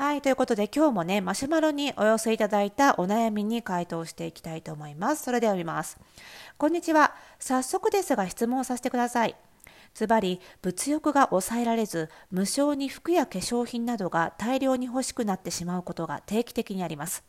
[0.00, 5.24] はい、ということで今日もね、マシュマロにお寄せいただいたお悩みに回答していきたいと思います。
[5.24, 5.98] それでは読みます。
[6.56, 7.14] こんにちは。
[7.38, 9.36] 早速ですが質問させてください。
[9.92, 17.22] ズバリ、物欲が抑えられず、無償に服や化粧品などが大量に欲しくなってしまうことが定期的にあります。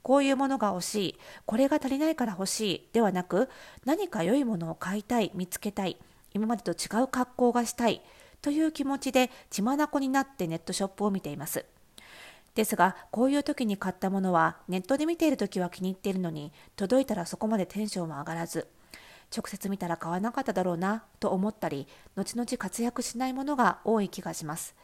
[0.00, 3.50] こういうものが欲しい、これが足りないから欲しいではなく、
[3.84, 5.98] 何か良いものを買いたい、見つけたい、
[6.32, 8.00] 今までと違う格好がしたい
[8.40, 11.66] という気持ちで血眼になってネットショップを見ています。
[12.60, 18.68] ですが、こういう時に買ったものは、ネットで見ている時は気に入っているのに、届いたらそこまでテンションも上がらず、
[19.34, 24.74] 直接見たら買わなかっただろうなと思ったり、後々活躍しないものが多い気がします。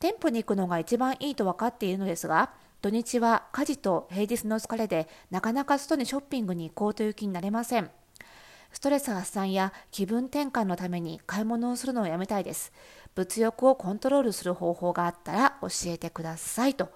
[0.00, 2.50] 店舗に行くのが一番いいと分かっているのですが、
[2.82, 7.90] 土日は家事と平日の疲れでなかなか外にショッピングに行こうという気になれません。
[8.72, 12.72] ストレス発散や気分転換のために買い物をするのをやめたいです。
[13.18, 16.88] 物欲をコントロールする方法があったら教えてくださいと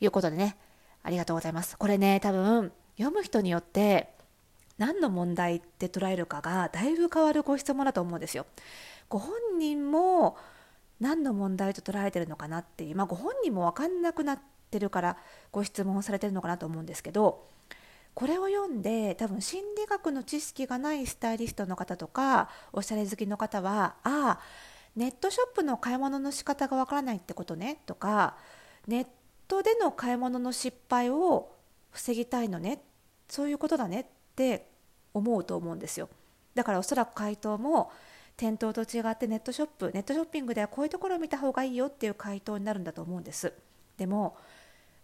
[0.00, 0.56] いうことでね。
[1.02, 1.76] ありがとうございます。
[1.76, 4.08] これね多分読む人によって
[4.76, 8.46] 何の問題って捉えるかがだいぶ変わるご質問だと思うんですよ。
[9.08, 10.36] ご本人も
[11.00, 14.38] 何の問題と捉えてるのかなっていう、まあ、ご本人も分かんなくなっ
[14.70, 15.16] てるから
[15.50, 17.46] ご質問されてるのかなと思うんですけど
[18.14, 24.40] これを読んで多分心理学の知識がないスタイリストの方とかおしゃれ好きの方はああ
[24.98, 28.36] ネットショップの買い物の仕方がわからないってことねとか
[28.88, 29.06] ネッ
[29.46, 31.54] トでの買い物の失敗を
[31.92, 32.82] 防ぎたいのね
[33.28, 34.66] そういうことだねって
[35.14, 36.08] 思うと思うんですよ。
[36.56, 37.92] だからおそらく回答も
[38.36, 43.52] 店頭と違ってネットショップネットショッピングではこういうところを見た方がいいよっていう回答になるんだと思うんです。
[43.96, 44.36] でも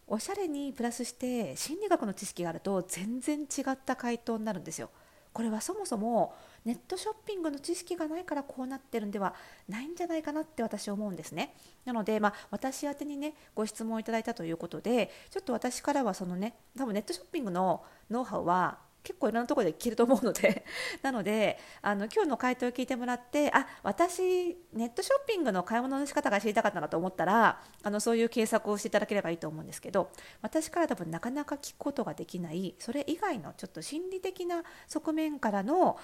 [0.08, 4.90] おしゃれにプラスして心理学の知識があると全然違った回答になるんですよ。
[5.34, 6.32] これはそもそも
[6.64, 9.34] ネットショッピングの知識がないからこうなってるんでは
[9.68, 11.54] ないんじゃないかなって私は思うんですね。
[11.84, 20.64] なので、まあ、私宛にねご質問いただいたということでちょっと私からはそのね多分ネットショッピングのノウハウは結構いろんなところで聞けると思うので
[21.02, 35.98] なのであの今日の回答を聞いてもらってあ私ネットショッピングの買い物の仕方が知りたかったなと思ったらあのそういう検索をしていただければいいと思うんですけど私から多分なかなか聞くことができないそれ以外のちょっと心理的な側面からの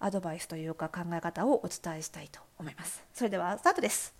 [0.00, 3.04] アドバイスというか考え方をお伝えしたいと思います。
[3.12, 4.17] それではスタートです。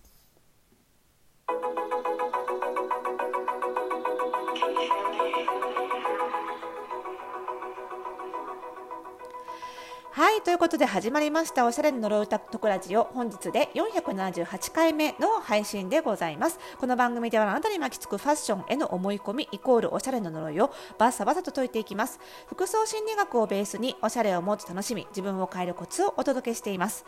[10.11, 16.59] はい、ということで始まりましたおしゃれの呪う歌トクラジオ本日で478回目の配信でございます。
[16.79, 22.19] この番組ではあなたに巻きつくファッションへの思い込みイコールおしゃれの呪いをバサバサと解いていきます。
[22.47, 27.05] 服装心理学をベースにおしゃれをもっと楽しみ、自分を変えるコツをお届けしています。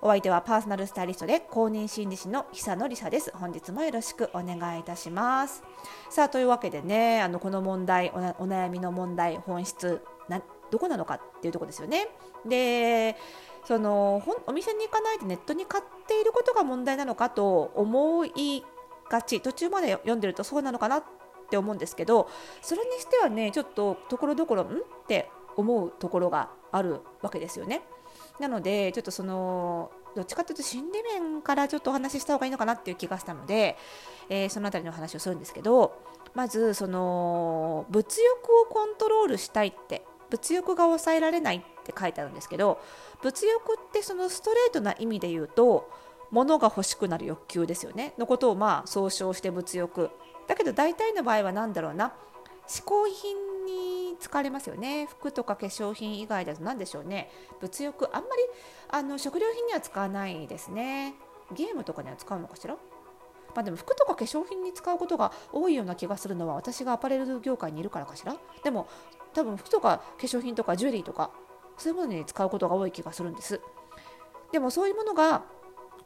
[0.00, 3.32] お相手はパーソナルスタイリストで公認心理師の久野里沙です。
[3.34, 5.64] 本日もよろしくお願いいたします。
[6.08, 10.40] さあというわけでね、あのこの問題お悩みの問題本質な
[10.70, 12.08] どこなのかっていうとこですよね。
[12.46, 13.16] で
[13.64, 18.64] そのお店に行かないでネットに買っていることが問題なのかと思い
[19.10, 21.04] がち途中まで読んでるとそうなのかなっ
[21.50, 22.28] て思うんですけど
[22.62, 24.66] それにしてはねちょっとところどころん？
[24.66, 24.70] っ
[25.06, 27.82] て思うところがあるわけですよね。
[28.38, 33.76] なのでちょっとそのどっちかというと心理面からちょっとお話しした方がいいのかなっていう気がしたので、
[34.28, 36.00] えー、その辺りの話をするんですけど
[36.34, 42.80] まずその物欲をコントロールしたいって物欲が抑えられないって書いてあるんですけど
[43.22, 45.90] 物欲ってそのストレートな意味で言うと
[46.30, 48.12] 物が欲しくなる欲求ですよね。
[48.18, 50.10] のことをまあ総称して物欲。
[50.46, 52.12] だけど大体の場合は何だろうな。
[52.66, 55.06] 嗜好品に使われますよね。
[55.06, 57.30] 服とか化粧品以外だと何でしょうね。
[57.62, 58.42] 物欲あんまり
[58.90, 61.14] あの食料品には使わないですね。
[61.54, 62.74] ゲームとかには使うのかしら？
[63.54, 68.36] まあ、でも服とか化粧品に使うことが多いような気がするのは私がアパレル業界にいるからかしら？
[68.62, 68.86] でも
[69.38, 71.30] 多分服とか化粧品とかジュエリーとか
[71.76, 73.60] そういうものに使うことが多い気がするんです。
[74.50, 75.44] でもそういうものが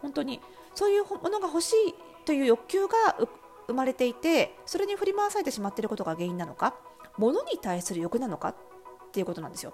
[0.01, 0.43] 本当に
[0.75, 1.95] そういうものが欲しい
[2.27, 3.17] という欲求が
[3.69, 6.75] 生まれていてそれに振り回されてしまっていることが原因なのか
[7.17, 8.57] 物に対する欲なのかっ
[9.13, 9.73] ていうことなんですよ。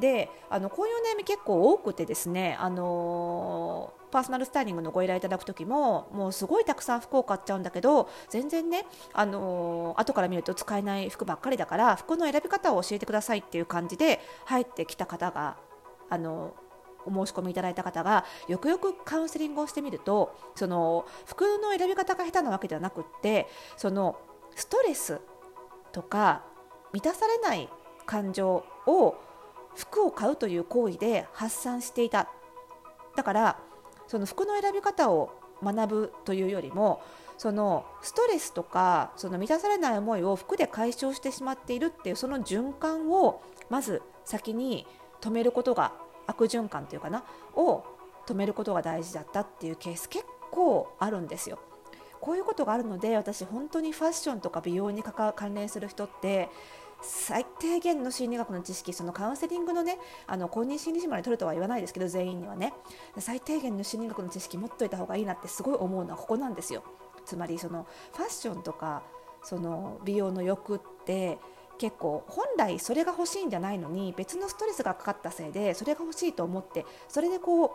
[0.00, 15.56] であのこういう悩み結構多くてですね、あのパーソナルスタイリングのご依頼いただく時ももうすごいたくさん服を買っちゃうんだけど全然ね、あの後から見ると使えない服ばっかりだから服の選び方を教えてくださいっていう感じで入ってきた方が、
[16.08, 16.54] あの
[17.06, 24.18] お申し込みいただいた方がよくよくカウンセリングをしてみるとその服の選び方が下手なわけではなくってその
[24.54, 25.18] ストレス
[25.92, 26.44] とか
[26.92, 27.68] 満たされない
[28.04, 29.14] 感情を
[29.74, 32.28] 服を買うという行為で発散していた
[33.16, 33.58] だから
[34.08, 35.32] その服の選び方を
[35.62, 37.02] 学ぶというよりも
[37.38, 44.86] そのストレスとかその満たされない思いを服で解消してしまっているっていうその循環をまず先に
[45.20, 45.92] 止めることが
[46.26, 47.24] 悪循環というかな
[47.54, 47.84] を
[48.26, 51.58] 止めることが大事だったっていうケース結構あるんですよ。
[52.20, 56.50] こういうことがあるので私本当にファッションとか美容に関連する人って
[57.02, 62.72] 最低限の心理学の知識そのカウンセリングのねあの公認心理師まで取るとは言わないですけど全員にはね
[63.18, 66.82] 最低限の心理学の知識持っといた方がいいなってすごい思うのはここなんですよ。
[67.24, 69.02] つまりそのファッションとか
[69.42, 71.38] その美容の欲って
[71.78, 77.70] 結構本来それが欲しいんじゃないのに別のストレスがかかったせいでそれが欲しいと思ってそれでこう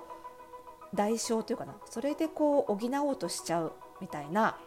[0.95, 4.57] 代償というかなそれでこう補おうとしちゃうみたいな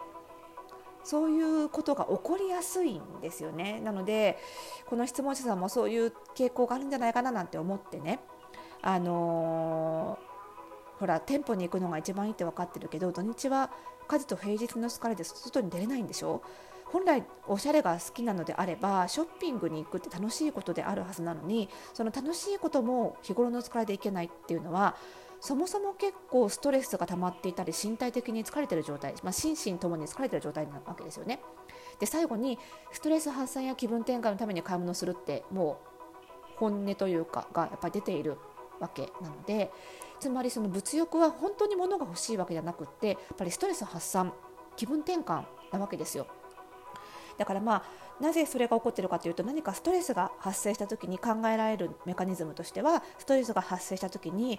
[1.09, 3.81] そういうことが起こりやすいんですよね。
[3.81, 4.37] なので
[4.85, 8.21] この質問者さんもそういう傾向があるんじゃないかななんて思ってね。
[8.83, 13.71] あのー、ほら店舗に行くのが一番いいって分かってるけど土日は
[14.07, 16.43] 家事と平日の疲れで外に出れないんでしょ。
[16.85, 24.95] 本来おしゃれが好きなのであればショッピングに行くって楽しいことであるはずなのにその楽しいことも日頃の疲れでいけないっていうのは
[25.41, 31.41] そもそも結構ストレスが溜まっていたり身体的に疲れてる状態、まあ、心身ともに疲れてる状態なわけですよね。
[32.01, 32.59] で最後に
[32.93, 38.37] ストレス発散や気分転換のために買い物するってもう本音というかがやっぱり出ている
[38.81, 39.71] わけなので
[40.21, 44.33] つまりその物欲は本当に物が欲しいわけじゃなくってやっぱりストレス発散
[44.77, 46.27] 気分転換なわけですよ。
[47.37, 47.83] だからまあ
[48.23, 54.59] なぜそれが起こっているかというと何かストレスが発生した時に考えられるメカニズムとしてはストレスが発生した時に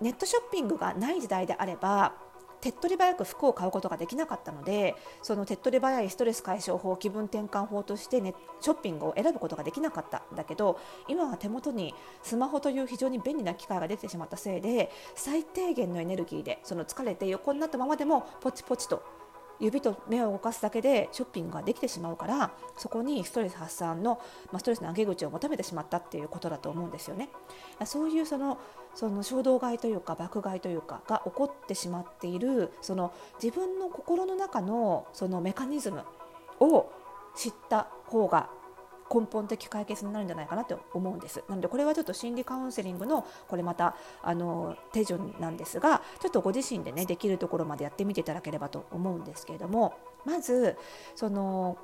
[0.00, 2.14] ネットショッピングがない時代であれば
[2.60, 10.78] 手っ取り早く服を買うことができなかったのでその手っ取り早いストレス解消法気分転換法としてネショッピングを選ぶことができなかったんだけど
[11.08, 19.02] 今は手元にスマホという非常に便利な機械が出てしまったせいで最低限のエネルギーでその疲れて横になったままでもポチポチと
[19.60, 24.20] 指と目を動かすだけでショッピングができてしまうからそこにストレス発散の、
[24.52, 27.30] まあ、ストレスの上げ口を求めてしまったっていうことだと思うんですよね。
[27.84, 28.58] そういうその
[28.94, 33.12] その衝動買いというか爆買いというかが起こってしまっているその
[33.42, 36.02] 自分の心の中のそのメカニズム
[36.60, 36.90] を
[37.34, 38.48] 知った方が
[39.12, 41.42] 根本的解決になるんじゃないかなと思うんです。
[41.48, 49.94] なのでこれはちょっと心理カウンセリングのこれまたあの手順なんですがちょっとご自身でねできるところまでやってみていただければと思うんですけれども
[50.24, 50.76] まず
[51.14, 51.78] その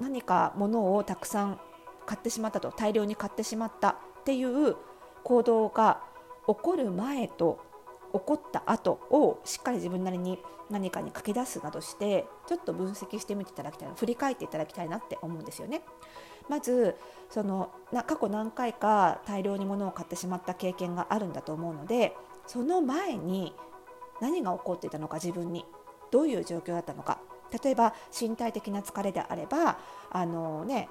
[0.00, 1.60] 何か物をたくさん
[2.06, 4.76] 買ってしまったと大量に買ってしまったっていう
[5.24, 6.00] 行動が
[6.46, 7.58] 起こる前と
[8.12, 10.38] 起こった後をしっかり自分なりに
[10.70, 15.82] 何かに書き出すなどしてちょっと分析してみていただきたい振り返っていただきたいなって思うんですよね。
[16.48, 16.96] まず
[17.28, 22.14] そのな過去何回か大量に物を買ってしまった経験があるんだと思うので
[22.46, 23.52] その前に
[24.20, 25.64] 何が起こっていたのか自分に
[26.12, 27.18] どういう状況だったのか
[27.62, 29.78] 例えば身体的な疲れであれば
[30.10, 30.88] あのね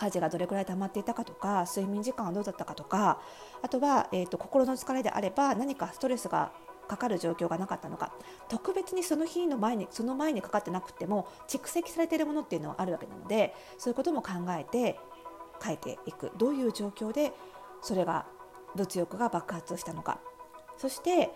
[0.00, 3.20] 家事がどれくらい溜まっていたかとか睡眠時間はどうだったかとか
[3.60, 6.52] あとは、えーと、心の疲れであれば何かストレスが
[6.88, 8.12] かかる状況がなかったのか。
[8.48, 14.98] 特別にその日の前にその前にかかってなくても蓄積されているものっていうのはあるわけなのでそういうことも考えて
[15.62, 16.32] 書いていく。
[16.36, 17.32] どういう状況で
[17.80, 18.26] それが
[18.74, 20.18] 物欲が爆発したのか。
[20.78, 21.30] そして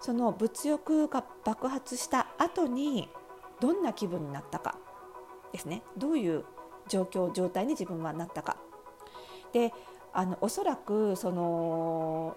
[0.00, 3.08] その物欲が爆発した後に
[3.60, 4.76] どんな気分になったか
[5.52, 5.82] ですね。
[5.96, 6.44] どういう
[6.88, 8.56] 状況状態に自分はなったか。
[9.52, 9.72] で
[10.12, 12.36] あのおそらくその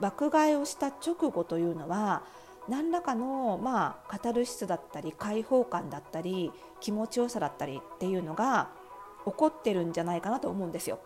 [0.00, 2.22] 爆買いをした直後というのは
[2.68, 8.68] 何らかの、まあ、カタルシスだったり解放感だったり気持ちよさだったりっていうのが
[9.24, 10.98] 起こってるんじゃないかなと思うんですよ。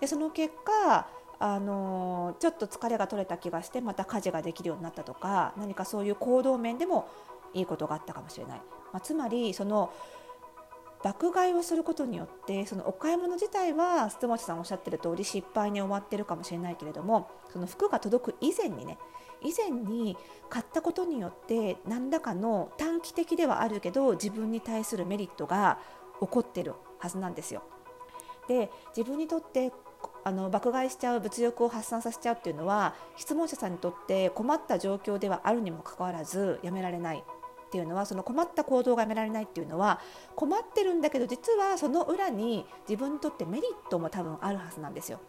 [0.00, 1.06] でその結果
[1.38, 7.08] あのちょっと疲れが取れた気がしてまた家事ができるようになったとか何かそういう行動面でも
[7.52, 8.60] いいことがあったかもしれない。
[8.92, 9.92] まあ、つまりその
[11.06, 18.98] 爆買いをすることによってそのお買い物自体は須町さんおっしゃってる通り失敗に終わってるかもしれないけれどもその服が届く以前にね
[19.40, 20.16] 以前に
[20.50, 25.78] 買ったことによって何らかの短期的ではあるけど自分に対するメリットが
[26.20, 27.62] 起こってるはずなんですよ。
[28.48, 29.72] で自分にとって
[30.24, 37.22] あの爆買いしちゃう物欲を発散させちゃうっていうのは質問者さんにとって困った状況ではあるにもかかわらずやめられない
[37.66, 40.00] っていうのはその困った行動がやめられないっていうのは
[40.34, 45.20] 困ってるんだけど実はその裏に自分にとってメリットも多分あるはずなんですよ。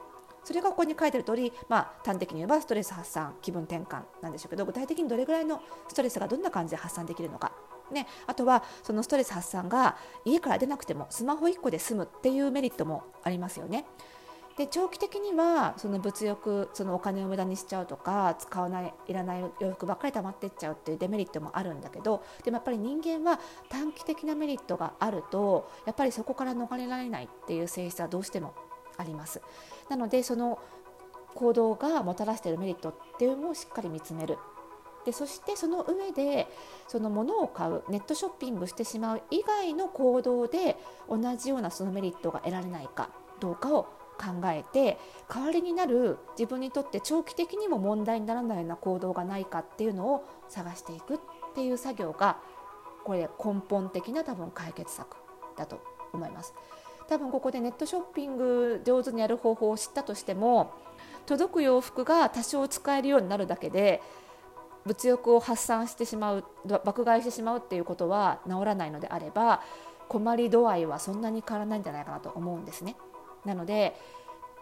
[0.44, 7.52] それがここに書いてある通り、まあ、端的に言えばストレス発散気分転換なんでしょうけど具体的にどれぐらいのストレスがどんな感じで発散できるのか、
[7.92, 13.86] ね、あとはそのストレス発散が家から出なくてもスマホ1個で済むっていうメリットもありますよね。
[14.58, 28.56] で長期的にはその物欲そのお金を無駄にしちゃうとか使わないいらない洋服ばっかり溜まってっちゃうっていうデメリットもあるんだけどでもやっぱり人間は短期的なメリットがあるとやっぱりそこから逃れられないっていう性質はどうしても
[28.98, 29.42] あります。
[29.90, 30.60] なのでその
[31.36, 34.40] 行動がもたらしているメリットっていうのをしっかり見つめる
[35.06, 36.48] でそしてその上で
[36.88, 40.76] その物を買うネットショッピングしてしまう以外の行動で
[41.08, 43.10] 同じようなそのメリットが得られないか
[43.40, 44.98] どうかを考えて
[45.34, 51.20] 代わりになる自分にとって長期的にも問題にならないような行動がないかっていうのを探していくっ
[51.56, 52.38] ていう作業が
[53.04, 55.18] これ根本的な多分解決策
[55.56, 55.82] だと
[56.14, 56.54] 思います。
[57.08, 60.74] 多分ここでネットショッピング上手にやる方法を知ったとしても
[61.26, 64.02] 届く洋服が多少使えるようになるだけで
[64.86, 69.62] 物欲を発散してしまう爆買いしてしまうっていうことは治らないのであれば
[70.08, 72.96] 困り度合いはそんなに変わらないんじゃないかなと思うんですね。
[73.48, 73.96] なので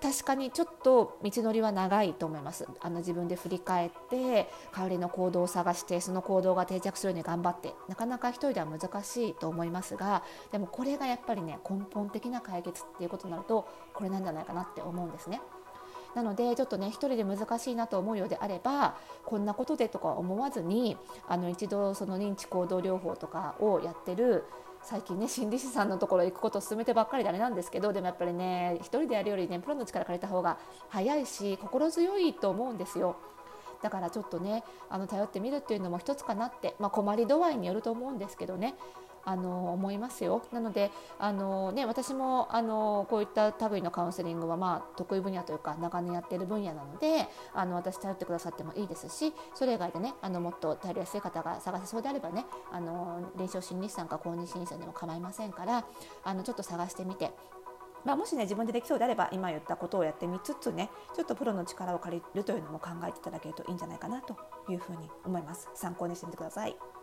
[0.02, 15.42] 確かにちょっと道のりは長いと思いますあの自分で振り返って代わりの行動を探してその行動が定着するように頑張ってなかなか一人では難しいと思いますがでもこれがやっぱりね根本的な解決っていうことになるとこれなんじゃないかなって思うんですね。
[16.14, 20.96] なのでちょっとね一人で難しいなと思うようであればこんなことでとか思わずに
[21.28, 24.46] あの一度その認知行動療法とかをやってる
[24.88, 33.18] 最近ね心理師さんのところ行くことを勧めてばっかりであれなんですけどでもやっぱりね一人でやるよりねプロの力借りた方が早いし心強いと思うんですよ。
[33.82, 38.76] だからちょっとねあの頼ってみるっていうのも一つかなって、まあ、困り度合いによると思うんですけどね
[39.26, 40.44] あの思いますよ。
[40.52, 55.86] なのであの、ね、私もあのこういった類のカウンセリングは、まあ、得意分野というか長年やっている分野なのであの私頼ってくださってもいいですしそれ以外でねあのもっと頼りやすい方が探せそうであればねあの臨床心理士さんか公認心理師さんでも構いませんから
[56.24, 57.32] あのちょっと探してみて
[58.06, 64.38] まあ、もしね自分でできそうであれば今言ったことをやってみつつねちょっとプロの力を借りるというのも考えていただけるといいんじゃないかなと
[64.70, 66.95] いうふうに思います参考にしてみてください。